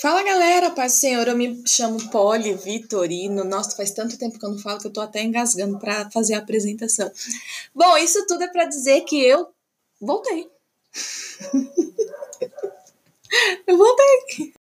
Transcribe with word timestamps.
Fala 0.00 0.22
galera, 0.22 0.70
paz 0.70 0.92
do 0.92 0.98
Senhor, 0.98 1.26
eu 1.26 1.34
me 1.34 1.66
chamo 1.66 2.10
Poli 2.10 2.52
Vitorino. 2.52 3.42
Nossa, 3.44 3.74
faz 3.74 3.92
tanto 3.92 4.18
tempo 4.18 4.38
que 4.38 4.44
eu 4.44 4.50
não 4.50 4.58
falo 4.58 4.78
que 4.78 4.86
eu 4.86 4.92
tô 4.92 5.00
até 5.00 5.22
engasgando 5.22 5.78
para 5.78 6.10
fazer 6.10 6.34
a 6.34 6.38
apresentação. 6.38 7.10
Bom, 7.74 7.96
isso 7.96 8.26
tudo 8.26 8.44
é 8.44 8.48
para 8.48 8.66
dizer 8.66 9.00
que 9.02 9.24
eu 9.24 9.48
voltei. 9.98 10.50
eu 13.66 13.78
voltei. 13.78 14.52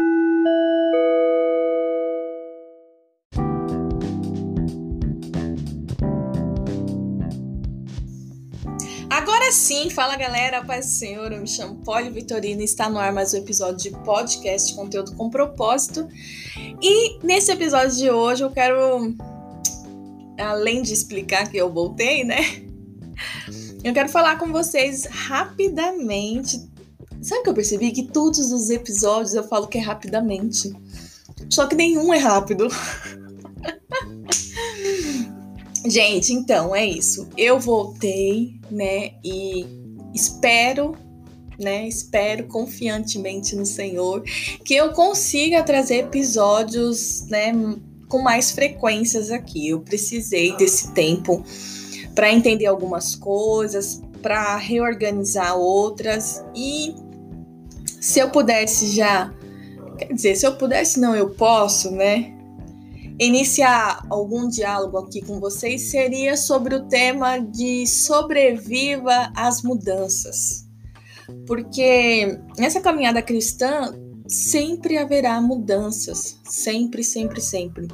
Agora 9.45 9.57
sim, 9.57 9.91
fala 9.91 10.15
galera, 10.15 10.65
paz 10.65 10.87
do 10.87 10.91
Senhor, 10.93 11.31
eu 11.31 11.39
me 11.39 11.47
chamo 11.47 11.75
Poli 11.75 12.09
Vitorino 12.09 12.61
e 12.61 12.65
está 12.65 12.89
no 12.89 12.97
ar 12.97 13.13
mais 13.13 13.31
um 13.31 13.37
episódio 13.37 13.91
de 13.91 13.97
podcast 13.99 14.73
Conteúdo 14.73 15.13
com 15.13 15.29
Propósito. 15.29 16.07
E 16.81 17.23
nesse 17.23 17.51
episódio 17.51 17.95
de 17.95 18.09
hoje 18.09 18.43
eu 18.43 18.49
quero, 18.49 19.13
além 20.39 20.81
de 20.81 20.93
explicar 20.93 21.47
que 21.47 21.57
eu 21.57 21.71
voltei, 21.71 22.23
né? 22.23 22.39
Eu 23.83 23.93
quero 23.93 24.09
falar 24.09 24.39
com 24.39 24.51
vocês 24.51 25.05
rapidamente. 25.05 26.67
Sabe 27.21 27.43
que 27.43 27.49
eu 27.49 27.53
percebi? 27.53 27.91
Que 27.91 28.07
todos 28.07 28.51
os 28.51 28.71
episódios 28.71 29.35
eu 29.35 29.47
falo 29.47 29.67
que 29.67 29.77
é 29.77 29.81
rapidamente. 29.81 30.73
Só 31.51 31.67
que 31.67 31.75
nenhum 31.75 32.11
é 32.11 32.17
rápido. 32.17 32.67
Gente, 35.87 36.33
então 36.33 36.75
é 36.75 36.83
isso. 36.83 37.29
Eu 37.37 37.59
voltei, 37.59 38.54
né? 38.69 39.11
E 39.23 39.65
espero, 40.13 40.95
né? 41.59 41.87
Espero 41.87 42.45
confiantemente 42.47 43.55
no 43.55 43.65
Senhor 43.65 44.23
que 44.63 44.75
eu 44.75 44.91
consiga 44.93 45.63
trazer 45.63 46.05
episódios, 46.05 47.25
né? 47.27 47.51
Com 48.07 48.21
mais 48.21 48.51
frequências 48.51 49.31
aqui. 49.31 49.69
Eu 49.69 49.81
precisei 49.81 50.55
desse 50.55 50.93
tempo 50.93 51.43
para 52.13 52.31
entender 52.31 52.65
algumas 52.65 53.15
coisas, 53.15 54.01
para 54.21 54.55
reorganizar 54.57 55.57
outras 55.57 56.43
e 56.55 56.95
se 58.05 58.19
eu 58.19 58.29
pudesse 58.29 58.91
já, 58.91 59.33
quer 59.97 60.13
dizer, 60.13 60.35
se 60.35 60.45
eu 60.45 60.55
pudesse 60.55 60.99
não, 60.99 61.15
eu 61.15 61.31
posso, 61.31 61.89
né? 61.89 62.34
Iniciar 63.19 64.05
algum 64.09 64.47
diálogo 64.47 64.97
aqui 64.97 65.21
com 65.21 65.39
vocês 65.39 65.89
seria 65.89 66.35
sobre 66.35 66.75
o 66.75 66.87
tema 66.87 67.39
de 67.39 67.87
sobreviva 67.87 69.31
às 69.35 69.61
mudanças. 69.61 70.65
Porque 71.47 72.39
nessa 72.57 72.81
caminhada 72.81 73.21
cristã 73.21 73.93
sempre 74.27 74.97
haverá 74.97 75.39
mudanças, 75.41 76.39
sempre, 76.45 77.03
sempre, 77.03 77.41
sempre. 77.41 77.87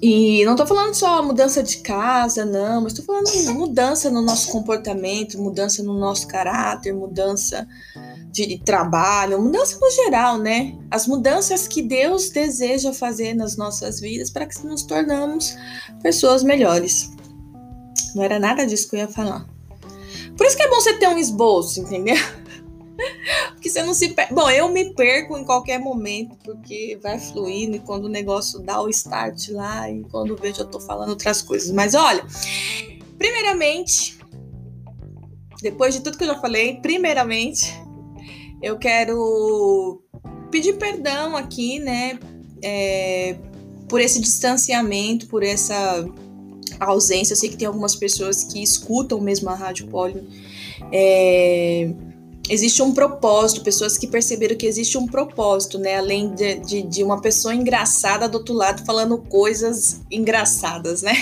E 0.00 0.44
não 0.44 0.52
estou 0.52 0.66
falando 0.66 0.94
só 0.94 1.20
mudança 1.22 1.60
de 1.60 1.78
casa, 1.78 2.44
não, 2.44 2.82
mas 2.82 2.92
estou 2.92 3.04
falando 3.04 3.54
mudança 3.54 4.08
no 4.08 4.22
nosso 4.22 4.52
comportamento, 4.52 5.42
mudança 5.42 5.82
no 5.82 5.98
nosso 5.98 6.28
caráter, 6.28 6.94
mudança 6.94 7.66
de 8.30 8.58
trabalho, 8.58 9.40
mudança 9.40 9.78
no 9.80 9.90
geral, 9.90 10.38
né? 10.38 10.76
As 10.90 11.06
mudanças 11.06 11.66
que 11.66 11.82
Deus 11.82 12.30
deseja 12.30 12.92
fazer 12.92 13.34
nas 13.34 13.56
nossas 13.56 14.00
vidas 14.00 14.30
para 14.30 14.46
que 14.46 14.64
nos 14.66 14.82
tornamos 14.82 15.56
pessoas 16.02 16.42
melhores. 16.42 17.10
Não 18.14 18.22
era 18.22 18.38
nada 18.38 18.66
disso 18.66 18.88
que 18.88 18.96
eu 18.96 19.00
ia 19.00 19.08
falar. 19.08 19.46
Por 20.36 20.46
isso 20.46 20.56
que 20.56 20.62
é 20.62 20.68
bom 20.68 20.76
você 20.76 20.94
ter 20.98 21.08
um 21.08 21.18
esboço, 21.18 21.80
entendeu? 21.80 22.16
Porque 23.54 23.68
você 23.68 23.82
não 23.82 23.94
se 23.94 24.10
perde. 24.10 24.34
Bom, 24.34 24.48
eu 24.50 24.68
me 24.68 24.94
perco 24.94 25.36
em 25.36 25.44
qualquer 25.44 25.78
momento, 25.78 26.36
porque 26.44 26.98
vai 27.02 27.18
fluindo 27.18 27.76
e 27.76 27.80
quando 27.80 28.04
o 28.04 28.08
negócio 28.08 28.60
dá 28.60 28.80
o 28.80 28.88
start 28.88 29.50
lá 29.50 29.90
e 29.90 30.02
quando 30.10 30.36
vejo 30.36 30.62
eu 30.62 30.66
tô 30.66 30.80
falando 30.80 31.10
outras 31.10 31.42
coisas. 31.42 31.70
Mas 31.70 31.94
olha, 31.94 32.24
primeiramente, 33.16 34.18
depois 35.60 35.94
de 35.94 36.00
tudo 36.00 36.16
que 36.18 36.24
eu 36.24 36.28
já 36.28 36.40
falei, 36.40 36.80
primeiramente, 36.80 37.72
eu 38.62 38.78
quero 38.78 40.02
pedir 40.50 40.74
perdão 40.74 41.36
aqui, 41.36 41.78
né, 41.78 42.18
é, 42.62 43.36
por 43.88 44.00
esse 44.00 44.20
distanciamento, 44.20 45.26
por 45.26 45.42
essa 45.42 46.06
ausência. 46.80 47.32
Eu 47.32 47.36
sei 47.36 47.48
que 47.48 47.56
tem 47.56 47.66
algumas 47.66 47.94
pessoas 47.94 48.44
que 48.44 48.62
escutam 48.62 49.20
mesmo 49.20 49.48
a 49.50 49.54
Rádio 49.54 49.86
Poli. 49.88 50.22
É, 50.92 51.90
existe 52.48 52.82
um 52.82 52.92
propósito, 52.92 53.62
pessoas 53.62 53.98
que 53.98 54.06
perceberam 54.06 54.56
que 54.56 54.66
existe 54.66 54.96
um 54.96 55.06
propósito, 55.06 55.78
né? 55.78 55.96
Além 55.96 56.34
de, 56.34 56.56
de, 56.56 56.82
de 56.82 57.04
uma 57.04 57.20
pessoa 57.20 57.54
engraçada 57.54 58.28
do 58.28 58.38
outro 58.38 58.54
lado 58.54 58.84
falando 58.84 59.18
coisas 59.18 60.00
engraçadas, 60.10 61.02
né? 61.02 61.14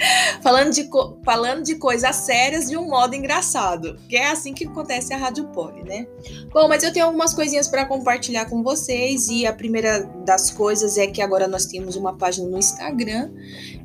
falando, 0.42 0.72
de, 0.72 0.88
falando 1.24 1.62
de 1.62 1.76
coisas 1.76 2.16
sérias 2.16 2.68
de 2.68 2.76
um 2.76 2.88
modo 2.88 3.14
engraçado. 3.14 3.98
Que 4.08 4.16
é 4.16 4.30
assim 4.30 4.52
que 4.52 4.66
acontece 4.66 5.12
a 5.12 5.16
Rádio 5.16 5.44
Poli, 5.48 5.82
né? 5.82 6.06
Bom, 6.52 6.68
mas 6.68 6.82
eu 6.82 6.92
tenho 6.92 7.06
algumas 7.06 7.34
coisinhas 7.34 7.68
para 7.68 7.84
compartilhar 7.84 8.46
com 8.46 8.62
vocês. 8.62 9.28
E 9.28 9.46
a 9.46 9.52
primeira 9.52 10.00
das 10.24 10.50
coisas 10.50 10.96
é 10.96 11.06
que 11.06 11.22
agora 11.22 11.46
nós 11.46 11.66
temos 11.66 11.96
uma 11.96 12.16
página 12.16 12.48
no 12.48 12.58
Instagram. 12.58 13.30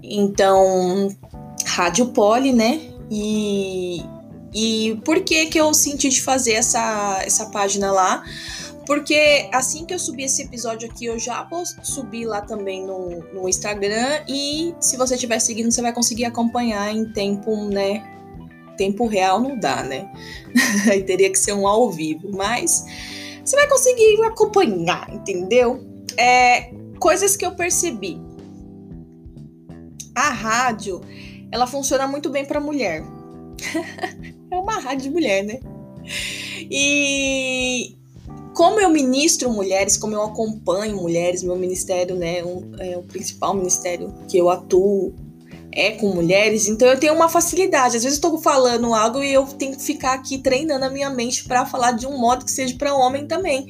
Então, 0.02 1.10
Rádio 1.66 2.08
Poli, 2.08 2.54
né? 2.54 2.82
E, 3.10 4.04
e 4.54 5.00
por 5.04 5.22
que 5.22 5.48
que 5.48 5.60
eu 5.60 5.74
senti 5.74 6.10
de 6.10 6.22
fazer 6.22 6.54
essa, 6.54 7.22
essa 7.24 7.48
página 7.48 7.92
lá? 7.92 8.24
Porque 8.86 9.50
assim 9.52 9.86
que 9.86 9.94
eu 9.94 10.00
subir 10.00 10.26
esse 10.26 10.44
episódio 10.44 10.90
aqui, 10.90 11.06
eu 11.06 11.18
já 11.18 11.44
vou 11.44 11.64
subir 11.66 12.26
lá 12.26 12.42
também 12.42 12.86
no, 12.86 13.20
no 13.34 13.50
Instagram. 13.50 14.24
E 14.28 14.76
se 14.80 14.96
você 14.96 15.16
estiver 15.16 15.40
seguindo, 15.40 15.72
você 15.72 15.82
vai 15.82 15.92
conseguir 15.92 16.26
acompanhar 16.26 16.96
em 16.96 17.12
tempo, 17.12 17.56
né? 17.66 18.04
Tempo 18.78 19.08
real 19.08 19.40
não 19.40 19.58
dá, 19.60 19.84
né? 19.84 20.12
Aí 20.92 21.02
teria 21.04 21.32
que 21.32 21.40
ser 21.40 21.54
um 21.54 21.68
ao 21.68 21.90
vivo. 21.90 22.30
Mas 22.32 22.86
você 23.44 23.56
vai 23.56 23.68
conseguir 23.68 24.22
acompanhar, 24.24 25.12
entendeu? 25.12 25.84
É, 26.16 26.72
coisas 27.00 27.36
que 27.36 27.46
eu 27.46 27.56
percebi. 27.56 28.22
A 30.14 30.30
rádio, 30.30 31.02
ela 31.52 31.66
funciona 31.66 32.08
muito 32.08 32.30
bem 32.30 32.46
para 32.46 32.60
mulher. 32.60 33.04
é 34.52 34.56
uma 34.56 34.80
rádio 34.80 35.04
de 35.04 35.10
mulher, 35.10 35.44
né? 35.44 35.60
E 36.70 37.96
como 38.56 38.80
eu 38.80 38.90
ministro 38.90 39.52
mulheres, 39.52 39.98
como 39.98 40.16
eu 40.16 40.24
acompanho 40.24 40.96
mulheres, 40.96 41.44
meu 41.44 41.58
ministério, 41.58 42.16
né, 42.16 42.42
um, 42.44 42.72
é 42.80 42.98
o 42.98 43.04
principal 43.04 43.54
ministério 43.54 44.14
que 44.30 44.38
eu 44.38 44.50
atuo 44.50 45.14
é 45.74 45.92
com 45.92 46.08
mulheres, 46.08 46.70
então 46.70 46.88
eu 46.88 46.98
tenho 46.98 47.14
uma 47.14 47.28
facilidade. 47.28 47.98
Às 47.98 48.04
vezes 48.04 48.18
eu 48.18 48.32
tô 48.32 48.38
falando 48.38 48.94
algo 48.94 49.22
e 49.22 49.34
eu 49.34 49.46
tenho 49.46 49.76
que 49.76 49.84
ficar 49.84 50.14
aqui 50.14 50.38
treinando 50.38 50.86
a 50.86 50.90
minha 50.90 51.10
mente 51.10 51.44
para 51.44 51.66
falar 51.66 51.92
de 51.92 52.08
um 52.08 52.18
modo 52.18 52.46
que 52.46 52.52
seja 52.52 52.74
para 52.78 52.96
homem 52.96 53.28
também. 53.28 53.68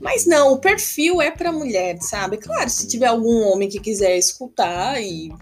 Mas 0.00 0.26
não, 0.26 0.52
o 0.52 0.58
perfil 0.58 1.22
é 1.22 1.30
para 1.30 1.52
mulher, 1.52 1.98
sabe? 2.02 2.36
Claro, 2.36 2.68
se 2.68 2.88
tiver 2.88 3.06
algum 3.06 3.44
homem 3.44 3.68
que 3.68 3.78
quiser 3.78 4.18
escutar 4.18 5.00
e 5.00 5.32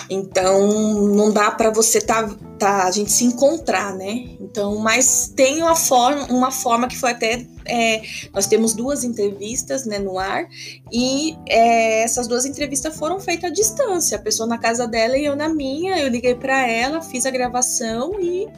então 0.08 1.04
não 1.08 1.30
dá 1.30 1.50
para 1.50 1.70
você 1.70 2.00
tá, 2.00 2.26
tá, 2.58 2.84
a 2.84 2.90
gente 2.90 3.12
se 3.12 3.24
encontrar, 3.24 3.94
né? 3.94 4.30
Então, 4.40 4.78
mas 4.78 5.30
tem 5.36 5.62
uma 5.62 5.76
forma, 5.76 6.24
uma 6.26 6.50
forma 6.50 6.88
que 6.88 6.96
foi 6.96 7.10
até. 7.10 7.46
É, 7.66 8.00
nós 8.32 8.46
temos 8.46 8.72
duas 8.72 9.04
entrevistas 9.04 9.84
né, 9.84 9.98
no 9.98 10.18
ar, 10.18 10.48
e 10.90 11.36
é, 11.46 12.02
essas 12.02 12.26
duas 12.26 12.46
entrevistas 12.46 12.96
foram 12.96 13.20
feitas 13.20 13.50
à 13.50 13.52
distância. 13.52 14.16
A 14.16 14.20
pessoa 14.20 14.48
na 14.48 14.56
casa 14.56 14.86
dela 14.86 15.18
e 15.18 15.24
eu 15.26 15.36
na 15.36 15.50
minha. 15.50 15.98
Eu 15.98 16.08
liguei 16.08 16.34
para 16.34 16.66
ela, 16.66 17.02
fiz 17.02 17.26
a 17.26 17.30
gravação 17.30 18.18
e, 18.20 18.48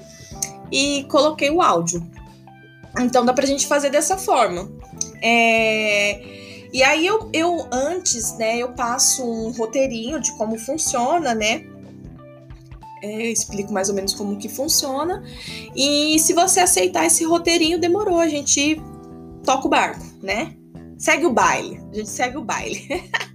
e 0.70 1.04
coloquei 1.04 1.50
o 1.50 1.60
áudio. 1.60 2.06
Então 3.00 3.24
dá 3.24 3.32
pra 3.32 3.46
gente 3.46 3.66
fazer 3.66 3.90
dessa 3.90 4.16
forma. 4.16 4.70
É, 5.22 6.20
e 6.72 6.82
aí 6.82 7.06
eu, 7.06 7.30
eu 7.32 7.66
antes, 7.72 8.36
né, 8.36 8.58
eu 8.58 8.72
passo 8.72 9.24
um 9.24 9.50
roteirinho 9.50 10.20
de 10.20 10.32
como 10.36 10.58
funciona, 10.58 11.34
né? 11.34 11.64
É, 13.02 13.30
explico 13.30 13.72
mais 13.72 13.88
ou 13.88 13.94
menos 13.94 14.12
como 14.12 14.36
que 14.36 14.48
funciona. 14.48 15.22
E 15.74 16.18
se 16.18 16.32
você 16.32 16.60
aceitar 16.60 17.06
esse 17.06 17.24
roteirinho, 17.24 17.80
demorou, 17.80 18.18
a 18.18 18.28
gente 18.28 18.80
toca 19.44 19.66
o 19.66 19.70
barco, 19.70 20.04
né? 20.22 20.54
Segue 20.98 21.26
o 21.26 21.32
baile. 21.32 21.80
A 21.92 21.94
gente 21.94 22.08
segue 22.08 22.36
o 22.36 22.42
baile. 22.42 22.86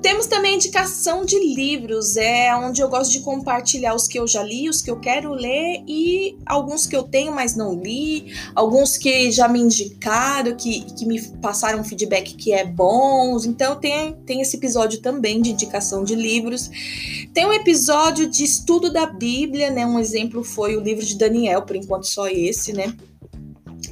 Temos 0.00 0.26
também 0.26 0.54
indicação 0.54 1.24
de 1.24 1.38
livros, 1.38 2.16
é 2.16 2.54
onde 2.56 2.80
eu 2.80 2.88
gosto 2.88 3.12
de 3.12 3.20
compartilhar 3.20 3.94
os 3.94 4.08
que 4.08 4.18
eu 4.18 4.26
já 4.26 4.42
li, 4.42 4.68
os 4.68 4.80
que 4.80 4.90
eu 4.90 4.98
quero 4.98 5.32
ler 5.32 5.82
e 5.86 6.36
alguns 6.46 6.86
que 6.86 6.96
eu 6.96 7.02
tenho, 7.02 7.32
mas 7.32 7.54
não 7.54 7.74
li, 7.74 8.34
alguns 8.54 8.96
que 8.96 9.30
já 9.30 9.46
me 9.46 9.60
indicaram, 9.60 10.56
que, 10.56 10.82
que 10.94 11.04
me 11.04 11.20
passaram 11.38 11.80
um 11.80 11.84
feedback 11.84 12.34
que 12.34 12.52
é 12.52 12.64
bom. 12.64 13.38
Então 13.44 13.78
tem, 13.78 14.14
tem 14.26 14.40
esse 14.40 14.56
episódio 14.56 15.00
também 15.00 15.40
de 15.42 15.50
indicação 15.50 16.02
de 16.04 16.14
livros. 16.14 16.70
Tem 17.34 17.46
um 17.46 17.52
episódio 17.52 18.28
de 18.28 18.44
estudo 18.44 18.92
da 18.92 19.06
Bíblia, 19.06 19.70
né? 19.70 19.86
Um 19.86 19.98
exemplo 19.98 20.42
foi 20.42 20.76
o 20.76 20.80
livro 20.80 21.04
de 21.04 21.16
Daniel, 21.16 21.62
por 21.62 21.76
enquanto 21.76 22.06
só 22.06 22.28
esse, 22.28 22.72
né? 22.72 22.94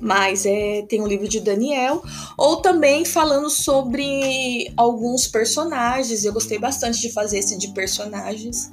Mas 0.01 0.47
é, 0.47 0.83
tem 0.89 1.01
o 1.01 1.05
um 1.05 1.07
livro 1.07 1.29
de 1.29 1.41
Daniel, 1.41 2.03
ou 2.37 2.57
também 2.57 3.05
falando 3.05 3.51
sobre 3.51 4.73
alguns 4.77 5.27
personagens. 5.27 6.25
Eu 6.25 6.33
gostei 6.33 6.59
bastante 6.59 7.01
de 7.01 7.13
fazer 7.13 7.39
esse 7.39 7.59
de 7.59 7.69
personagens. 7.69 8.71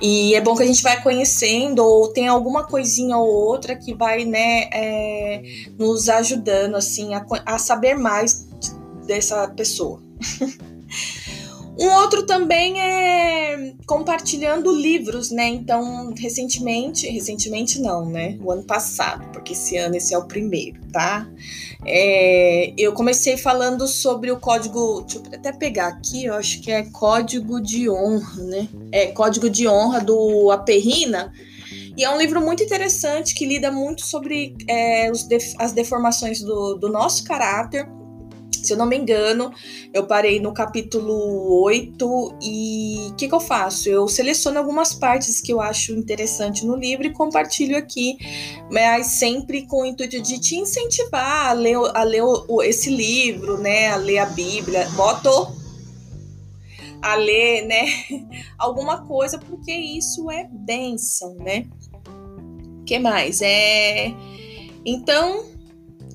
E 0.00 0.34
é 0.34 0.40
bom 0.40 0.54
que 0.54 0.62
a 0.62 0.66
gente 0.66 0.82
vai 0.82 1.02
conhecendo, 1.02 1.84
ou 1.84 2.08
tem 2.08 2.28
alguma 2.28 2.64
coisinha 2.64 3.16
ou 3.16 3.28
outra 3.28 3.74
que 3.74 3.94
vai 3.94 4.24
né, 4.24 4.68
é, 4.72 5.42
nos 5.78 6.08
ajudando 6.08 6.76
assim 6.76 7.14
a, 7.14 7.24
a 7.44 7.58
saber 7.58 7.94
mais 7.94 8.46
dessa 9.06 9.48
pessoa. 9.48 10.02
Um 11.78 11.90
outro 11.90 12.24
também 12.24 12.80
é 12.80 13.74
compartilhando 13.86 14.74
livros, 14.74 15.30
né? 15.30 15.48
Então, 15.48 16.12
recentemente, 16.16 17.06
recentemente 17.06 17.80
não, 17.80 18.06
né? 18.06 18.38
O 18.42 18.50
ano 18.50 18.62
passado, 18.62 19.28
porque 19.30 19.52
esse 19.52 19.76
ano 19.76 19.94
esse 19.96 20.14
é 20.14 20.18
o 20.18 20.24
primeiro, 20.24 20.80
tá? 20.90 21.28
É, 21.84 22.72
eu 22.78 22.92
comecei 22.92 23.36
falando 23.36 23.86
sobre 23.86 24.30
o 24.30 24.40
código, 24.40 25.02
deixa 25.02 25.18
eu 25.18 25.38
até 25.38 25.52
pegar 25.52 25.88
aqui, 25.88 26.24
eu 26.24 26.34
acho 26.34 26.60
que 26.62 26.70
é 26.70 26.82
código 26.84 27.60
de 27.60 27.90
honra, 27.90 28.42
né? 28.42 28.68
É 28.90 29.06
código 29.08 29.50
de 29.50 29.68
honra 29.68 30.00
do 30.00 30.50
Aperrina. 30.50 31.32
E 31.96 32.04
é 32.04 32.10
um 32.10 32.18
livro 32.18 32.40
muito 32.40 32.62
interessante 32.62 33.34
que 33.34 33.46
lida 33.46 33.70
muito 33.70 34.04
sobre 34.04 34.54
é, 34.68 35.10
as 35.58 35.72
deformações 35.72 36.40
do, 36.40 36.74
do 36.74 36.88
nosso 36.88 37.24
caráter 37.24 37.88
se 38.66 38.72
eu 38.72 38.76
não 38.76 38.86
me 38.86 38.96
engano, 38.96 39.52
eu 39.92 40.06
parei 40.06 40.40
no 40.40 40.52
capítulo 40.52 41.62
8 41.62 42.38
e 42.42 43.08
o 43.10 43.14
que, 43.14 43.28
que 43.28 43.34
eu 43.34 43.40
faço? 43.40 43.88
Eu 43.88 44.08
seleciono 44.08 44.58
algumas 44.58 44.92
partes 44.92 45.40
que 45.40 45.52
eu 45.52 45.60
acho 45.60 45.92
interessante 45.92 46.66
no 46.66 46.76
livro 46.76 47.06
e 47.06 47.12
compartilho 47.12 47.76
aqui, 47.76 48.16
mas 48.70 49.06
sempre 49.06 49.66
com 49.66 49.82
o 49.82 49.86
intuito 49.86 50.20
de 50.20 50.38
te 50.38 50.56
incentivar 50.56 51.48
a 51.48 51.52
ler, 51.52 51.76
a 51.94 52.02
ler 52.02 52.22
esse 52.64 52.90
livro, 52.90 53.58
né? 53.58 53.88
A 53.88 53.96
ler 53.96 54.18
a 54.18 54.26
Bíblia. 54.26 54.88
Boto 54.90 55.54
a 57.02 57.14
ler, 57.14 57.66
né? 57.66 57.86
Alguma 58.58 59.06
coisa, 59.06 59.38
porque 59.38 59.72
isso 59.72 60.30
é 60.30 60.48
bênção, 60.50 61.34
né? 61.36 61.66
que 62.86 62.98
mais? 62.98 63.42
É. 63.42 64.14
Então, 64.84 65.44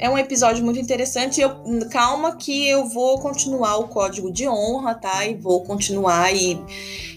é 0.01 0.09
um 0.09 0.17
episódio 0.17 0.65
muito 0.65 0.79
interessante. 0.79 1.39
Eu, 1.39 1.51
calma 1.91 2.35
que 2.35 2.67
eu 2.67 2.89
vou 2.89 3.19
continuar 3.19 3.77
o 3.77 3.87
código 3.87 4.31
de 4.31 4.47
honra, 4.47 4.95
tá? 4.95 5.27
E 5.27 5.35
vou 5.35 5.63
continuar 5.63 6.35
e, 6.35 6.59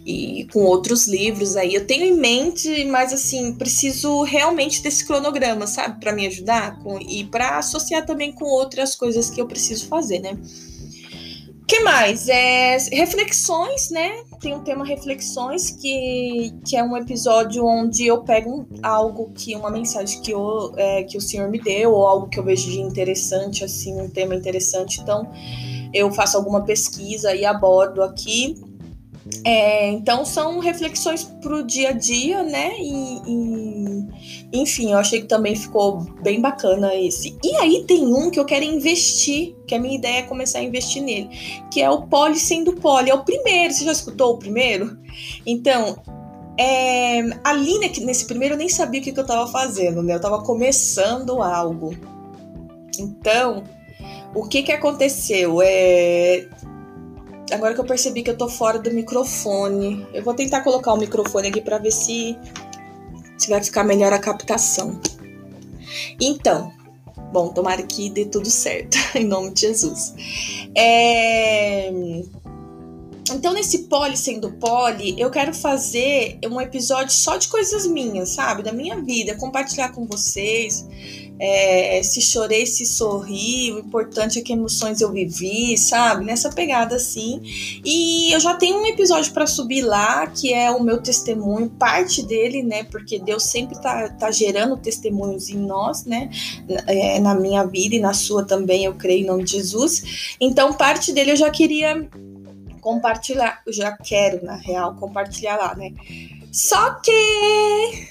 e 0.05 0.47
com 0.53 0.61
outros 0.61 1.09
livros 1.09 1.57
aí. 1.57 1.75
Eu 1.75 1.87
tenho 1.87 2.05
em 2.05 2.15
mente, 2.15 2.85
mas 2.85 3.11
assim, 3.11 3.55
preciso 3.55 4.23
realmente 4.23 4.83
desse 4.83 5.07
cronograma, 5.07 5.67
sabe? 5.67 5.99
Para 5.99 6.13
me 6.13 6.27
ajudar 6.27 6.79
com, 6.81 7.01
e 7.01 7.25
para 7.25 7.57
associar 7.57 8.05
também 8.05 8.31
com 8.31 8.45
outras 8.45 8.95
coisas 8.95 9.31
que 9.31 9.41
eu 9.41 9.47
preciso 9.47 9.89
fazer, 9.89 10.19
né? 10.19 10.37
Que 11.67 11.81
mais? 11.81 12.29
É, 12.29 12.77
reflexões, 12.93 13.91
né? 13.91 14.23
Tem 14.41 14.55
um 14.55 14.61
tema 14.61 14.85
reflexões 14.85 15.71
que, 15.71 16.53
que 16.67 16.77
é 16.77 16.83
um 16.83 16.97
episódio 16.97 17.65
onde 17.65 18.07
eu 18.07 18.23
pego 18.23 18.67
algo 18.83 19.31
que 19.35 19.57
uma 19.57 19.71
mensagem 19.71 20.21
que, 20.21 20.31
eu, 20.31 20.73
é, 20.77 21.05
que 21.05 21.17
o 21.17 21.21
senhor 21.21 21.49
me 21.49 21.59
deu 21.59 21.93
ou 21.93 22.07
algo 22.07 22.29
que 22.29 22.39
eu 22.39 22.45
vejo 22.45 22.71
de 22.71 22.81
interessante, 22.81 23.65
assim, 23.65 23.99
um 23.99 24.11
tema 24.11 24.35
interessante. 24.35 25.01
Então 25.01 25.31
eu 25.93 26.13
faço 26.13 26.37
alguma 26.37 26.63
pesquisa 26.63 27.35
e 27.35 27.47
abordo 27.47 28.03
aqui. 28.03 28.63
É, 29.43 29.91
então 29.91 30.25
são 30.25 30.59
reflexões 30.59 31.25
para 31.25 31.55
o 31.55 31.63
dia 31.63 31.91
a 31.91 31.93
dia, 31.93 32.43
né? 32.43 32.75
E, 32.79 33.23
e, 33.27 33.54
enfim, 34.55 34.93
eu 34.93 34.99
achei 34.99 35.21
que 35.21 35.27
também 35.27 35.57
ficou 35.57 36.03
bem 36.23 36.41
bacana 36.41 36.95
esse. 36.95 37.37
E 37.43 37.57
aí 37.57 37.85
tem 37.87 38.07
um 38.07 38.31
que 38.31 38.39
eu 38.39 38.45
quero 38.45 38.65
investir, 38.65 39.57
que 39.67 39.75
a 39.75 39.81
minha 39.81 39.97
ideia 39.97 40.19
é 40.19 40.23
começar 40.23 40.61
a 40.61 40.63
investir 40.63 41.03
nele, 41.03 41.29
que 41.73 41.83
é 41.83 41.91
o 41.91 42.03
Poli 42.03 42.39
sendo 42.39 42.73
Poli. 42.75 43.11
É 43.11 43.15
o 43.15 43.25
primeiro, 43.25 43.75
você 43.75 43.85
já 43.85 43.91
escutou 43.91 44.35
o 44.35 44.39
primeiro? 44.39 44.97
Então, 45.45 45.97
é, 46.57 47.21
ali 47.43 47.79
nesse 47.79 48.27
primeiro 48.27 48.55
eu 48.55 48.59
nem 48.59 48.69
sabia 48.69 49.01
o 49.01 49.03
que, 49.03 49.11
que 49.11 49.19
eu 49.19 49.25
estava 49.25 49.51
fazendo, 49.51 50.03
né? 50.03 50.13
Eu 50.13 50.19
estava 50.19 50.41
começando 50.43 51.43
algo. 51.43 51.93
Então, 52.97 53.65
o 54.33 54.47
que 54.47 54.63
que 54.63 54.71
aconteceu? 54.71 55.61
É, 55.61 56.47
Agora 57.53 57.75
que 57.75 57.81
eu 57.81 57.85
percebi 57.85 58.23
que 58.23 58.31
eu 58.31 58.37
tô 58.37 58.49
fora 58.49 58.79
do 58.79 58.91
microfone, 58.91 60.07
eu 60.15 60.23
vou 60.23 60.33
tentar 60.33 60.63
colocar 60.63 60.95
o 60.95 60.97
microfone 60.97 61.49
aqui 61.49 61.61
para 61.61 61.77
ver 61.77 61.91
se, 61.91 62.39
se 63.37 63.49
vai 63.49 63.63
ficar 63.63 63.85
melhor 63.85 64.13
a 64.13 64.19
captação. 64.19 65.01
Então, 66.21 66.73
bom, 67.33 67.49
tomara 67.49 67.83
que 67.83 68.11
dê 68.11 68.25
tudo 68.25 68.49
certo, 68.49 68.97
em 69.15 69.25
nome 69.25 69.51
de 69.53 69.63
Jesus. 69.63 70.15
É... 70.77 71.91
Então, 73.33 73.55
nesse 73.55 73.85
poli 73.85 74.17
sendo 74.17 74.53
poli, 74.53 75.19
eu 75.19 75.31
quero 75.31 75.55
fazer 75.55 76.39
um 76.47 76.61
episódio 76.61 77.11
só 77.11 77.37
de 77.37 77.49
coisas 77.49 77.87
minhas, 77.87 78.31
sabe? 78.31 78.63
Da 78.63 78.73
minha 78.73 79.01
vida, 79.01 79.35
compartilhar 79.37 79.91
com 79.93 80.07
vocês 80.07 80.87
é, 81.39 82.03
se 82.03 82.21
chorei, 82.21 82.65
se 82.65 82.87
sorri, 82.87 83.73
o 83.73 83.81
importante 83.81 84.39
é 84.39 84.43
que 84.43 84.53
emoções 84.53 85.01
eu 85.01 85.11
vivi, 85.11 85.77
sabe? 85.77 86.25
Nessa 86.25 86.51
pegada 86.51 86.97
assim. 86.97 87.41
E 87.85 88.33
eu 88.33 88.39
já 88.39 88.55
tenho 88.55 88.79
um 88.79 88.87
episódio 88.87 89.33
para 89.33 89.47
subir 89.47 89.83
lá, 89.83 90.27
que 90.29 90.53
é 90.53 90.71
o 90.71 90.83
meu 90.83 91.03
testemunho, 91.03 91.69
parte 91.71 92.23
dele, 92.23 92.63
né? 92.63 92.85
Porque 92.85 93.19
Deus 93.19 93.45
sempre 93.45 93.81
tá, 93.81 94.09
tá 94.11 94.31
gerando 94.31 94.77
testemunhos 94.77 95.49
em 95.49 95.59
nós, 95.59 96.05
né? 96.05 96.31
É, 96.87 97.19
na 97.19 97.35
minha 97.35 97.65
vida 97.65 97.97
e 97.97 98.01
na 98.01 98.15
sua 98.15 98.45
também, 98.45 98.85
eu 98.85 98.95
creio 98.95 99.25
em 99.25 99.27
nome 99.27 99.45
de 99.45 99.53
Jesus. 99.53 100.37
Então, 100.41 100.73
parte 100.73 101.13
dele 101.13 101.33
eu 101.33 101.37
já 101.37 101.51
queria 101.51 102.09
compartilhar. 102.81 103.61
Eu 103.67 103.73
já 103.73 103.93
quero, 103.97 104.45
na 104.45 104.55
real, 104.57 104.95
compartilhar 104.95 105.57
lá, 105.57 105.75
né? 105.75 105.93
Só 106.53 106.95
que 107.01 108.07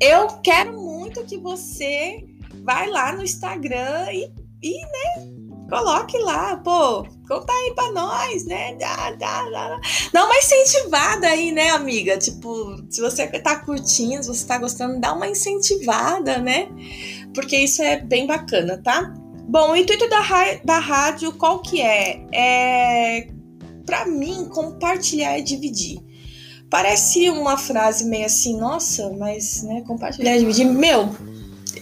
eu 0.00 0.26
quero 0.42 0.72
muito 0.72 1.24
que 1.24 1.36
você 1.36 2.24
vai 2.64 2.88
lá 2.88 3.12
no 3.12 3.22
Instagram 3.22 4.12
e, 4.12 4.32
e 4.62 4.80
né, 4.80 5.40
coloque 5.70 6.18
lá, 6.18 6.56
pô, 6.56 7.04
conta 7.26 7.52
aí 7.52 7.72
pra 7.74 7.92
nós, 7.92 8.44
né? 8.44 8.74
Dá, 8.74 9.12
dá, 9.12 9.48
dá. 9.48 9.80
dá 10.12 10.24
uma 10.24 10.36
incentivada 10.36 11.28
aí, 11.28 11.52
né, 11.52 11.70
amiga? 11.70 12.18
Tipo, 12.18 12.76
se 12.90 13.00
você 13.00 13.26
tá 13.26 13.56
curtindo, 13.56 14.24
se 14.24 14.28
você 14.28 14.46
tá 14.46 14.58
gostando, 14.58 15.00
dá 15.00 15.12
uma 15.12 15.28
incentivada, 15.28 16.38
né? 16.38 16.68
Porque 17.32 17.56
isso 17.56 17.80
é 17.82 18.00
bem 18.00 18.26
bacana, 18.26 18.82
tá? 18.82 19.14
Bom, 19.48 19.70
o 19.70 19.76
intuito 19.76 20.08
da, 20.08 20.20
da 20.64 20.78
rádio, 20.78 21.32
qual 21.32 21.60
que 21.60 21.80
é? 21.80 22.24
É, 22.32 23.28
para 23.86 24.06
mim, 24.06 24.48
compartilhar 24.48 25.38
e 25.38 25.42
dividir. 25.42 26.00
Parece 26.68 27.28
uma 27.30 27.56
frase 27.56 28.04
meio 28.04 28.26
assim, 28.26 28.56
nossa, 28.56 29.12
mas, 29.18 29.62
né, 29.64 29.82
compartilhar 29.86 30.36
e 30.36 30.40
dividir. 30.40 30.66
Meu, 30.66 31.08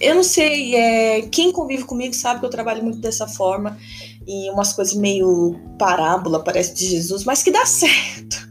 eu 0.01 0.15
não 0.15 0.23
sei, 0.23 0.75
é, 0.75 1.23
quem 1.23 1.53
convive 1.53 1.85
comigo 1.85 2.15
sabe 2.15 2.41
que 2.41 2.47
eu 2.47 2.51
trabalho 2.51 2.83
muito 2.83 2.99
dessa 2.99 3.27
forma 3.27 3.79
e 4.27 4.51
umas 4.51 4.73
coisas 4.73 4.95
meio 4.95 5.59
parábola, 5.79 6.43
parece 6.43 6.75
de 6.75 6.87
Jesus, 6.87 7.25
mas 7.25 7.43
que 7.43 7.51
dá 7.51 7.65
certo. 7.67 8.49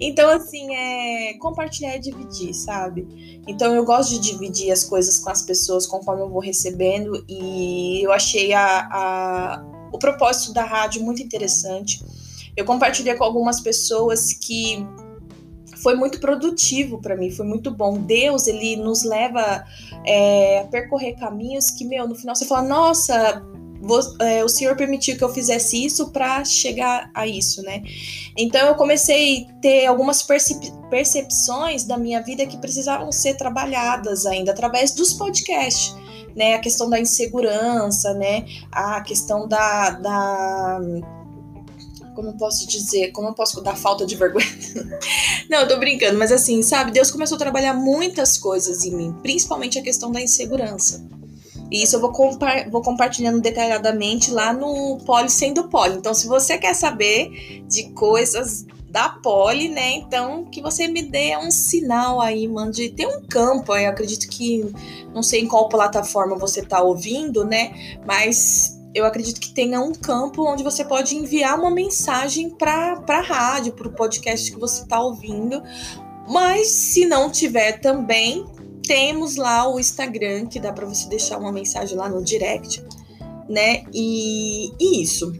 Então, 0.00 0.30
assim, 0.30 0.74
é 0.74 1.34
compartilhar 1.34 1.96
e 1.96 2.00
dividir, 2.00 2.54
sabe? 2.54 3.42
Então, 3.46 3.74
eu 3.74 3.84
gosto 3.84 4.12
de 4.12 4.30
dividir 4.30 4.70
as 4.70 4.84
coisas 4.84 5.18
com 5.18 5.28
as 5.28 5.42
pessoas 5.42 5.86
conforme 5.86 6.22
eu 6.22 6.30
vou 6.30 6.40
recebendo 6.40 7.22
e 7.28 8.00
eu 8.02 8.10
achei 8.10 8.54
a, 8.54 8.88
a 8.90 9.64
o 9.92 9.98
propósito 9.98 10.52
da 10.52 10.64
rádio 10.64 11.02
muito 11.02 11.22
interessante. 11.22 12.02
Eu 12.56 12.64
compartilhei 12.64 13.14
com 13.14 13.24
algumas 13.24 13.60
pessoas 13.60 14.32
que 14.32 14.86
foi 15.82 15.94
muito 15.94 16.20
produtivo 16.20 17.00
para 17.00 17.16
mim, 17.16 17.30
foi 17.30 17.46
muito 17.46 17.70
bom. 17.70 17.98
Deus, 17.98 18.46
ele 18.46 18.76
nos 18.76 19.02
leva 19.04 19.64
é, 20.04 20.60
a 20.60 20.64
percorrer 20.64 21.14
caminhos 21.16 21.70
que, 21.70 21.84
meu, 21.84 22.06
no 22.06 22.14
final 22.14 22.34
você 22.34 22.44
fala, 22.44 22.66
nossa, 22.66 23.42
vou, 23.80 24.00
é, 24.20 24.44
o 24.44 24.48
Senhor 24.48 24.76
permitiu 24.76 25.16
que 25.16 25.24
eu 25.24 25.28
fizesse 25.30 25.82
isso 25.84 26.10
para 26.10 26.44
chegar 26.44 27.10
a 27.14 27.26
isso, 27.26 27.62
né? 27.62 27.82
Então 28.36 28.68
eu 28.68 28.74
comecei 28.74 29.46
a 29.48 29.60
ter 29.60 29.86
algumas 29.86 30.22
percep 30.22 30.60
percepções 30.90 31.84
da 31.84 31.96
minha 31.96 32.20
vida 32.20 32.44
que 32.46 32.58
precisavam 32.58 33.12
ser 33.12 33.34
trabalhadas 33.36 34.26
ainda 34.26 34.50
através 34.50 34.92
dos 34.92 35.12
podcasts. 35.12 35.94
Né, 36.36 36.54
a 36.54 36.60
questão 36.60 36.88
da 36.88 37.00
insegurança, 37.00 38.14
né, 38.14 38.46
a 38.70 39.00
questão 39.00 39.48
da, 39.48 39.90
da 39.90 40.80
como 42.20 42.36
posso 42.36 42.68
dizer, 42.68 43.12
como 43.12 43.28
eu 43.28 43.32
posso 43.32 43.62
dar 43.62 43.76
falta 43.76 44.04
de 44.04 44.14
vergonha? 44.14 44.46
Não, 45.48 45.60
eu 45.60 45.68
tô 45.68 45.78
brincando, 45.78 46.18
mas 46.18 46.30
assim, 46.30 46.62
sabe, 46.62 46.90
Deus 46.90 47.10
começou 47.10 47.36
a 47.36 47.38
trabalhar 47.38 47.72
muitas 47.72 48.36
coisas 48.36 48.84
em 48.84 48.94
mim, 48.94 49.14
principalmente 49.22 49.78
a 49.78 49.82
questão 49.82 50.12
da 50.12 50.20
insegurança. 50.20 51.02
E 51.70 51.82
isso 51.82 51.96
eu 51.96 52.00
vou, 52.00 52.12
compa 52.12 52.68
vou 52.70 52.82
compartilhando 52.82 53.40
detalhadamente 53.40 54.30
lá 54.30 54.52
no 54.52 54.98
Poli 55.06 55.30
Sendo 55.30 55.68
Poli. 55.68 55.96
Então, 55.96 56.12
se 56.12 56.26
você 56.26 56.58
quer 56.58 56.74
saber 56.74 57.62
de 57.66 57.90
coisas 57.92 58.66
da 58.90 59.08
Poli, 59.08 59.68
né? 59.68 59.92
Então, 59.92 60.44
que 60.44 60.60
você 60.60 60.88
me 60.88 61.00
dê 61.00 61.36
um 61.36 61.50
sinal 61.50 62.20
aí, 62.20 62.48
mande. 62.48 62.90
Tem 62.90 63.06
um 63.06 63.22
campo, 63.22 63.74
eu 63.76 63.88
acredito 63.88 64.28
que. 64.28 64.68
Não 65.14 65.22
sei 65.22 65.42
em 65.42 65.46
qual 65.46 65.68
plataforma 65.68 66.36
você 66.36 66.60
tá 66.60 66.82
ouvindo, 66.82 67.44
né? 67.44 67.98
Mas 68.04 68.79
eu 68.94 69.04
acredito 69.04 69.40
que 69.40 69.52
tenha 69.52 69.80
um 69.80 69.92
campo 69.92 70.44
onde 70.44 70.64
você 70.64 70.84
pode 70.84 71.16
enviar 71.16 71.58
uma 71.58 71.70
mensagem 71.70 72.50
para 72.50 73.02
a 73.06 73.20
rádio, 73.20 73.72
para 73.72 73.88
o 73.88 73.92
podcast 73.92 74.50
que 74.50 74.58
você 74.58 74.82
está 74.82 75.00
ouvindo. 75.00 75.62
Mas 76.28 76.68
se 76.68 77.06
não 77.06 77.30
tiver 77.30 77.80
também, 77.80 78.44
temos 78.86 79.36
lá 79.36 79.68
o 79.68 79.78
Instagram, 79.78 80.46
que 80.46 80.58
dá 80.58 80.72
para 80.72 80.86
você 80.86 81.08
deixar 81.08 81.38
uma 81.38 81.52
mensagem 81.52 81.96
lá 81.96 82.08
no 82.08 82.22
direct, 82.22 82.84
né? 83.48 83.84
E, 83.92 84.72
e 84.80 85.02
isso. 85.02 85.32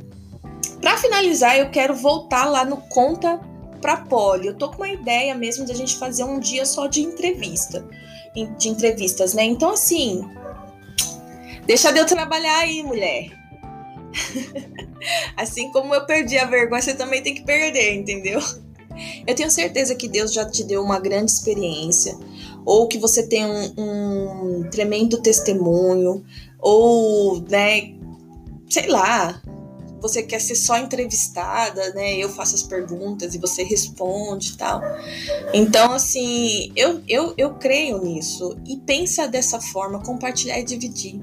Para 0.80 0.96
finalizar, 0.96 1.58
eu 1.58 1.70
quero 1.70 1.94
voltar 1.94 2.44
lá 2.44 2.64
no 2.64 2.76
Conta 2.76 3.40
para 3.80 3.96
Poli. 3.96 4.46
Eu 4.46 4.56
tô 4.56 4.68
com 4.68 4.76
uma 4.76 4.90
ideia 4.90 5.34
mesmo 5.34 5.64
de 5.64 5.72
a 5.72 5.74
gente 5.74 5.96
fazer 5.96 6.22
um 6.22 6.38
dia 6.38 6.64
só 6.64 6.86
de 6.86 7.02
entrevista, 7.02 7.84
de 8.56 8.68
entrevistas, 8.68 9.34
né? 9.34 9.42
Então 9.42 9.70
assim, 9.70 10.24
deixa 11.66 11.92
de 11.92 11.98
eu 11.98 12.06
trabalhar 12.06 12.58
aí, 12.58 12.82
mulher. 12.82 13.39
assim 15.36 15.70
como 15.72 15.94
eu 15.94 16.04
perdi 16.06 16.38
a 16.38 16.46
vergonha, 16.46 16.82
você 16.82 16.94
também 16.94 17.22
tem 17.22 17.34
que 17.34 17.44
perder, 17.44 17.94
entendeu? 17.94 18.40
Eu 19.26 19.34
tenho 19.34 19.50
certeza 19.50 19.94
que 19.94 20.08
Deus 20.08 20.32
já 20.32 20.44
te 20.44 20.62
deu 20.64 20.82
uma 20.82 20.98
grande 20.98 21.30
experiência, 21.30 22.16
ou 22.64 22.86
que 22.86 22.98
você 22.98 23.26
tem 23.26 23.44
um, 23.44 23.72
um 23.78 24.70
tremendo 24.70 25.22
testemunho, 25.22 26.24
ou, 26.58 27.40
né, 27.48 27.94
sei 28.68 28.88
lá, 28.88 29.40
você 30.00 30.22
quer 30.22 30.40
ser 30.40 30.54
só 30.54 30.78
entrevistada, 30.78 31.92
né? 31.92 32.16
Eu 32.16 32.30
faço 32.30 32.54
as 32.54 32.62
perguntas 32.62 33.34
e 33.34 33.38
você 33.38 33.62
responde 33.62 34.52
e 34.52 34.56
tal. 34.56 34.80
Então, 35.52 35.92
assim, 35.92 36.72
eu, 36.74 37.02
eu, 37.06 37.34
eu 37.36 37.54
creio 37.54 38.02
nisso. 38.02 38.56
E 38.66 38.78
pensa 38.78 39.28
dessa 39.28 39.60
forma, 39.60 40.02
compartilhar 40.02 40.58
e 40.58 40.64
dividir. 40.64 41.20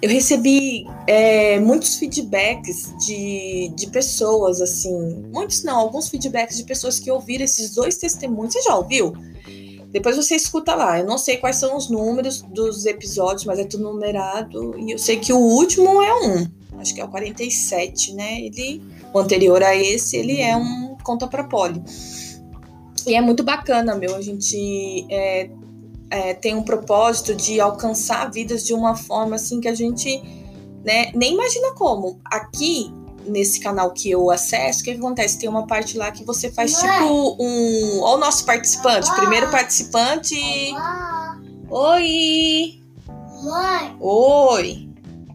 Eu 0.00 0.10
recebi 0.10 0.86
é, 1.06 1.58
muitos 1.60 1.96
feedbacks 1.96 2.94
de, 3.04 3.70
de 3.74 3.86
pessoas, 3.88 4.60
assim. 4.60 5.24
Muitos 5.32 5.62
não, 5.62 5.78
alguns 5.78 6.08
feedbacks 6.08 6.56
de 6.56 6.64
pessoas 6.64 6.98
que 6.98 7.10
ouviram 7.10 7.44
esses 7.44 7.74
dois 7.74 7.96
testemunhos. 7.96 8.54
Você 8.54 8.62
já 8.62 8.76
ouviu? 8.76 9.12
Depois 9.90 10.16
você 10.16 10.34
escuta 10.34 10.74
lá. 10.74 10.98
Eu 10.98 11.06
não 11.06 11.18
sei 11.18 11.36
quais 11.36 11.56
são 11.56 11.76
os 11.76 11.88
números 11.88 12.42
dos 12.42 12.84
episódios, 12.84 13.44
mas 13.44 13.58
é 13.58 13.64
tudo 13.64 13.84
numerado. 13.84 14.76
E 14.78 14.90
eu 14.90 14.98
sei 14.98 15.18
que 15.18 15.32
o 15.32 15.38
último 15.38 16.02
é 16.02 16.26
um. 16.26 16.48
Acho 16.78 16.94
que 16.94 17.00
é 17.00 17.04
o 17.04 17.08
47, 17.08 18.12
né? 18.14 18.40
Ele, 18.40 18.82
o 19.12 19.18
anterior 19.20 19.62
a 19.62 19.76
esse, 19.76 20.16
ele 20.16 20.40
é 20.40 20.56
um 20.56 20.96
conta 21.04 21.28
pra 21.28 21.44
poli. 21.44 21.80
E 23.06 23.14
é 23.14 23.20
muito 23.20 23.44
bacana, 23.44 23.94
meu. 23.94 24.16
A 24.16 24.20
gente 24.20 25.06
é, 25.08 25.48
é, 26.14 26.32
tem 26.32 26.54
um 26.54 26.62
propósito 26.62 27.34
de 27.34 27.58
alcançar 27.58 28.30
vidas 28.30 28.64
de 28.64 28.72
uma 28.72 28.94
forma 28.94 29.34
assim 29.34 29.60
que 29.60 29.66
a 29.66 29.74
gente 29.74 30.22
né, 30.84 31.10
nem 31.12 31.34
imagina 31.34 31.74
como. 31.74 32.20
Aqui, 32.24 32.94
nesse 33.26 33.58
canal 33.58 33.90
que 33.90 34.12
eu 34.12 34.30
acesso, 34.30 34.80
o 34.80 34.84
que, 34.84 34.92
que 34.92 34.98
acontece? 34.98 35.38
Tem 35.40 35.48
uma 35.48 35.66
parte 35.66 35.98
lá 35.98 36.12
que 36.12 36.24
você 36.24 36.52
faz 36.52 36.80
Mãe. 36.80 36.82
tipo 36.82 37.36
um. 37.40 38.00
Olha 38.00 38.14
o 38.14 38.18
nosso 38.18 38.44
participante. 38.44 39.12
Primeiro 39.16 39.50
participante. 39.50 40.36
Olá. 40.70 41.40
Oi! 41.68 42.80
Mãe! 43.42 43.96
Oi! 43.98 44.88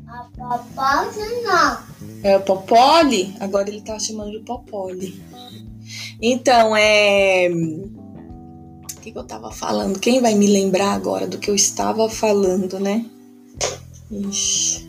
A 0.08 0.24
Popoli 0.38 1.42
não. 1.44 1.78
É 2.24 2.38
o 2.38 2.42
Popoli? 2.42 3.36
Agora 3.42 3.68
ele 3.68 3.82
tá 3.82 4.00
chamando 4.00 4.32
de 4.32 4.40
Popoli. 4.40 5.22
Então, 6.22 6.76
é 6.76 7.50
que, 9.10 9.14
que 9.14 9.18
eu 9.18 9.24
estava 9.24 9.52
falando? 9.52 10.00
Quem 10.00 10.22
vai 10.22 10.36
me 10.36 10.48
lembrar 10.48 10.94
agora 10.94 11.28
do 11.28 11.38
que 11.38 11.50
eu 11.50 11.56
estava 11.56 12.10
falando, 12.10 12.80
né? 12.80 13.06
Ixi. 14.12 14.88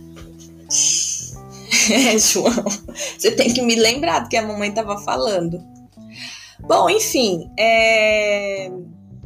É, 1.90 2.18
João, 2.18 2.52
você 3.18 3.32
tem 3.32 3.52
que 3.52 3.62
me 3.62 3.74
lembrar 3.74 4.20
do 4.20 4.28
que 4.28 4.36
a 4.36 4.46
mamãe 4.46 4.68
estava 4.68 4.98
falando. 4.98 5.60
Bom, 6.60 6.90
enfim, 6.90 7.50
é... 7.58 8.70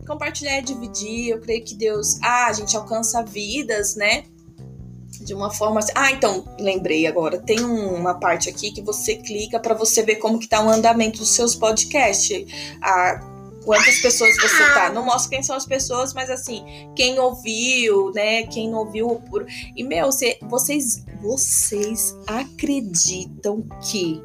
compartilhar 0.06 0.58
e 0.58 0.62
dividir. 0.62 1.30
Eu 1.30 1.40
creio 1.40 1.64
que 1.64 1.74
Deus. 1.74 2.18
Ah, 2.22 2.46
a 2.46 2.52
gente 2.52 2.76
alcança 2.76 3.22
vidas, 3.22 3.96
né? 3.96 4.24
De 5.20 5.34
uma 5.34 5.50
forma 5.50 5.80
assim. 5.80 5.92
Ah, 5.94 6.12
então, 6.12 6.44
lembrei 6.58 7.06
agora. 7.06 7.38
Tem 7.38 7.60
uma 7.60 8.14
parte 8.14 8.48
aqui 8.48 8.70
que 8.70 8.80
você 8.80 9.16
clica 9.16 9.58
para 9.58 9.74
você 9.74 10.02
ver 10.02 10.16
como 10.16 10.38
que 10.38 10.48
tá 10.48 10.64
o 10.64 10.68
andamento 10.68 11.18
dos 11.18 11.30
seus 11.30 11.54
podcasts. 11.54 12.46
Ah, 12.80 13.33
quantas 13.64 14.00
pessoas 14.00 14.36
você 14.36 14.72
tá. 14.72 14.92
Não 14.92 15.04
mostra 15.04 15.30
quem 15.30 15.42
são 15.42 15.56
as 15.56 15.66
pessoas, 15.66 16.12
mas 16.12 16.30
assim, 16.30 16.64
quem 16.94 17.18
ouviu, 17.18 18.12
né? 18.12 18.44
Quem 18.44 18.70
não 18.70 18.80
ouviu. 18.80 19.08
Por... 19.28 19.46
E, 19.76 19.82
meu, 19.82 20.06
você, 20.06 20.38
vocês, 20.42 21.04
vocês 21.20 22.14
acreditam 22.26 23.66
que 23.90 24.22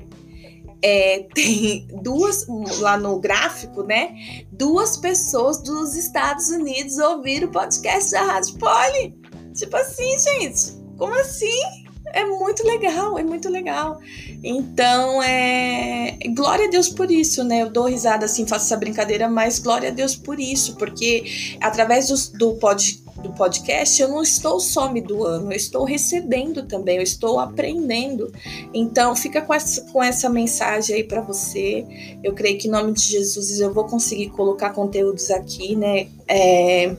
é, 0.82 1.28
tem 1.34 1.88
duas, 2.02 2.46
lá 2.80 2.98
no 2.98 3.20
gráfico, 3.20 3.84
né? 3.84 4.46
Duas 4.52 4.98
pessoas 4.98 5.62
dos 5.62 5.96
Estados 5.96 6.50
Unidos 6.50 6.98
ouviram 6.98 7.48
o 7.48 7.52
podcast 7.52 8.12
da 8.12 8.22
Rádio 8.22 8.58
Poli. 8.58 9.16
Tipo 9.54 9.76
assim, 9.76 10.18
gente, 10.20 10.78
como 10.98 11.14
assim? 11.14 11.89
É 12.14 12.26
muito 12.26 12.66
legal, 12.66 13.18
é 13.18 13.24
muito 13.24 13.50
legal. 13.50 14.00
Então, 14.44 15.22
é 15.22 16.18
glória 16.36 16.68
a 16.68 16.70
Deus 16.70 16.90
por 16.90 17.12
isso, 17.12 17.44
né? 17.44 17.62
Eu 17.62 17.70
dou 17.70 17.86
risada 17.86 18.26
assim, 18.26 18.46
faço 18.46 18.66
essa 18.66 18.78
brincadeira, 18.78 19.30
mas 19.30 19.60
glória 19.60 19.90
a 19.90 19.92
Deus 19.92 20.16
por 20.16 20.40
isso, 20.40 20.76
porque 20.76 21.58
através 21.62 22.08
do, 22.08 22.38
do, 22.38 22.56
pod, 22.56 23.04
do 23.22 23.32
podcast, 23.34 24.02
eu 24.02 24.08
não 24.08 24.22
estou 24.22 24.60
só 24.60 24.92
me 24.92 25.02
doando, 25.02 25.52
eu 25.52 25.58
estou 25.58 25.84
recebendo 25.84 26.64
também, 26.64 26.98
eu 26.98 27.04
estou 27.04 27.40
aprendendo. 27.40 28.32
Então, 28.74 29.16
fica 29.16 29.42
com 29.42 29.54
essa, 29.54 29.82
com 29.92 30.02
essa 30.02 30.30
mensagem 30.30 30.96
aí 30.96 31.04
para 31.04 31.22
você. 31.22 31.86
Eu 32.24 32.34
creio 32.34 32.58
que 32.58 32.68
em 32.68 32.72
nome 32.72 32.94
de 32.94 33.04
Jesus 33.04 33.60
eu 33.60 33.74
vou 33.74 33.86
conseguir 33.86 34.30
colocar 34.30 34.72
conteúdos 34.72 35.30
aqui, 35.32 35.76
né? 35.76 36.08
É... 36.28 36.96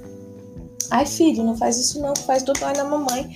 Ai, 0.90 1.06
filho, 1.06 1.44
não 1.44 1.56
faz 1.56 1.78
isso 1.78 2.00
não, 2.00 2.16
faz 2.16 2.42
do 2.42 2.52
pai 2.52 2.76
na 2.76 2.84
mamãe. 2.84 3.30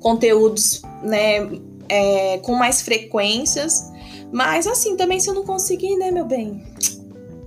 Conteúdos, 0.00 0.82
né, 1.02 1.48
é, 1.88 2.38
com 2.38 2.54
mais 2.54 2.82
frequências. 2.82 3.90
Mas 4.32 4.66
assim, 4.66 4.96
também 4.96 5.18
se 5.20 5.28
eu 5.28 5.34
não 5.34 5.44
conseguir, 5.44 5.96
né, 5.96 6.10
meu 6.10 6.24
bem? 6.24 6.62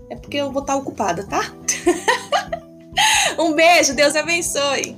É 0.09 0.15
porque 0.15 0.37
eu 0.37 0.51
vou 0.51 0.61
estar 0.61 0.75
ocupada, 0.75 1.25
tá? 1.25 1.53
um 3.39 3.53
beijo, 3.53 3.95
Deus 3.95 4.15
abençoe. 4.15 4.97